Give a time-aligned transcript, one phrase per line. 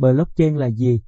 [0.00, 1.02] Blockchain là gì?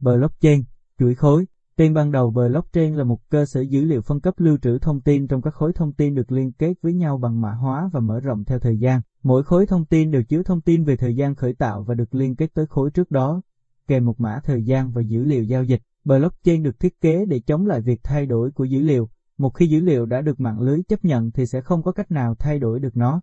[0.00, 0.64] Blockchain,
[0.98, 1.46] chuỗi khối.
[1.76, 5.00] Tên ban đầu blockchain là một cơ sở dữ liệu phân cấp lưu trữ thông
[5.00, 8.00] tin trong các khối thông tin được liên kết với nhau bằng mã hóa và
[8.00, 9.00] mở rộng theo thời gian.
[9.22, 12.14] Mỗi khối thông tin đều chứa thông tin về thời gian khởi tạo và được
[12.14, 13.42] liên kết tới khối trước đó,
[13.86, 15.82] kèm một mã thời gian và dữ liệu giao dịch.
[16.04, 19.08] Blockchain được thiết kế để chống lại việc thay đổi của dữ liệu.
[19.38, 22.10] Một khi dữ liệu đã được mạng lưới chấp nhận thì sẽ không có cách
[22.10, 23.20] nào thay đổi được nó.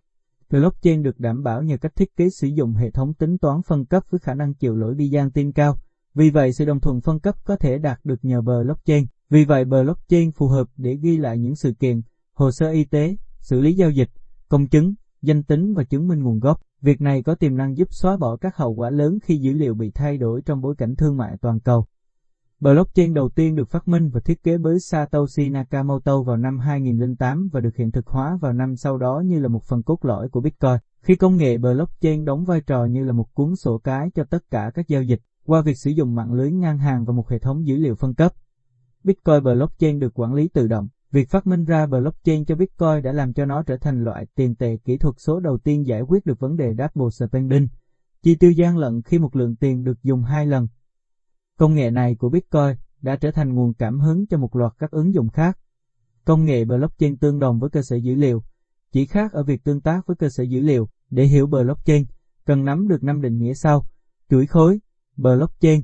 [0.52, 3.84] Blockchain được đảm bảo nhờ cách thiết kế sử dụng hệ thống tính toán phân
[3.84, 5.78] cấp với khả năng chịu lỗi Byzantine cao.
[6.14, 9.06] Vì vậy sự đồng thuận phân cấp có thể đạt được nhờ blockchain.
[9.30, 13.16] Vì vậy blockchain phù hợp để ghi lại những sự kiện, hồ sơ y tế,
[13.40, 14.10] xử lý giao dịch,
[14.48, 16.60] công chứng, danh tính và chứng minh nguồn gốc.
[16.80, 19.74] Việc này có tiềm năng giúp xóa bỏ các hậu quả lớn khi dữ liệu
[19.74, 21.86] bị thay đổi trong bối cảnh thương mại toàn cầu.
[22.62, 27.48] Blockchain đầu tiên được phát minh và thiết kế bởi Satoshi Nakamoto vào năm 2008
[27.52, 30.28] và được hiện thực hóa vào năm sau đó như là một phần cốt lõi
[30.28, 30.76] của Bitcoin.
[31.00, 34.50] Khi công nghệ blockchain đóng vai trò như là một cuốn sổ cái cho tất
[34.50, 37.38] cả các giao dịch qua việc sử dụng mạng lưới ngang hàng và một hệ
[37.38, 38.32] thống dữ liệu phân cấp.
[39.04, 40.88] Bitcoin blockchain được quản lý tự động.
[41.10, 44.54] Việc phát minh ra blockchain cho Bitcoin đã làm cho nó trở thành loại tiền
[44.54, 47.68] tệ kỹ thuật số đầu tiên giải quyết được vấn đề double spending,
[48.22, 50.68] chi tiêu gian lận khi một lượng tiền được dùng hai lần.
[51.58, 54.90] Công nghệ này của Bitcoin đã trở thành nguồn cảm hứng cho một loạt các
[54.90, 55.58] ứng dụng khác.
[56.24, 58.44] Công nghệ blockchain tương đồng với cơ sở dữ liệu,
[58.92, 60.88] chỉ khác ở việc tương tác với cơ sở dữ liệu.
[61.10, 62.04] Để hiểu blockchain,
[62.46, 63.86] cần nắm được năm định nghĩa sau:
[64.30, 64.80] chuỗi khối,
[65.16, 65.82] blockchain,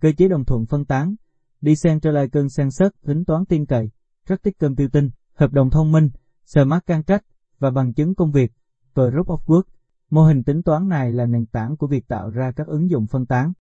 [0.00, 1.14] cơ chế đồng thuận phân tán,
[1.62, 3.90] decentralized consensus tính toán tin cậy,
[4.28, 6.10] trusted computing, hợp đồng thông minh,
[6.44, 7.24] smart contract
[7.58, 8.52] và bằng chứng công việc,
[8.94, 9.62] proof of work.
[10.10, 13.06] Mô hình tính toán này là nền tảng của việc tạo ra các ứng dụng
[13.06, 13.52] phân tán.